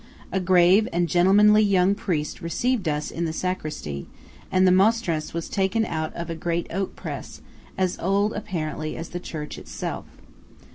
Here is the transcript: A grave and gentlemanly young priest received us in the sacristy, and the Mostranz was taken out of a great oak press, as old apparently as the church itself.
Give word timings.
A 0.31 0.39
grave 0.39 0.87
and 0.91 1.07
gentlemanly 1.07 1.61
young 1.61 1.93
priest 1.93 2.41
received 2.41 2.87
us 2.89 3.11
in 3.11 3.25
the 3.25 3.31
sacristy, 3.31 4.07
and 4.51 4.65
the 4.65 4.71
Mostranz 4.71 5.31
was 5.31 5.47
taken 5.47 5.85
out 5.85 6.11
of 6.15 6.27
a 6.27 6.33
great 6.35 6.65
oak 6.71 6.95
press, 6.95 7.39
as 7.77 7.99
old 7.99 8.33
apparently 8.33 8.97
as 8.97 9.09
the 9.09 9.19
church 9.19 9.59
itself. 9.59 10.05